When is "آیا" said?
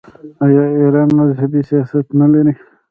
0.45-0.63